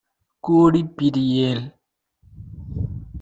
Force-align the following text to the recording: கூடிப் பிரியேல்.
கூடிப் 0.39 0.93
பிரியேல். 0.97 1.63